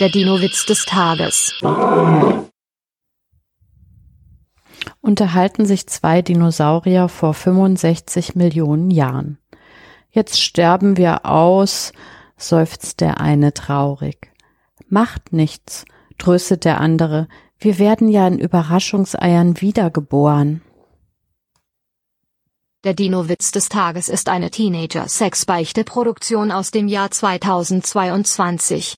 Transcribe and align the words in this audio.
Der 0.00 0.08
Dino-Witz 0.08 0.66
des 0.66 0.86
Tages. 0.86 1.54
Unterhalten 5.00 5.66
sich 5.66 5.86
zwei 5.86 6.20
Dinosaurier 6.20 7.08
vor 7.08 7.32
65 7.32 8.34
Millionen 8.34 8.90
Jahren. 8.90 9.38
Jetzt 10.10 10.42
sterben 10.42 10.96
wir 10.96 11.26
aus, 11.26 11.92
seufzt 12.36 13.02
der 13.02 13.20
eine 13.20 13.54
traurig. 13.54 14.32
Macht 14.88 15.32
nichts, 15.32 15.84
tröstet 16.18 16.64
der 16.64 16.80
andere, 16.80 17.28
wir 17.60 17.78
werden 17.78 18.08
ja 18.08 18.26
in 18.26 18.40
Überraschungseiern 18.40 19.60
wiedergeboren. 19.60 20.60
Der 22.84 22.92
Dino-Witz 22.92 23.50
des 23.50 23.70
Tages 23.70 24.10
ist 24.10 24.28
eine 24.28 24.50
Teenager-Sex-Beichte-Produktion 24.50 26.52
aus 26.52 26.70
dem 26.70 26.86
Jahr 26.86 27.10
2022. 27.10 28.92